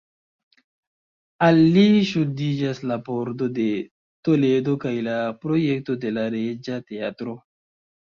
[1.47, 3.69] Al li ŝuldiĝas la Pordo de
[4.31, 7.43] Toledo kaj la projekto de la Reĝa Teatro.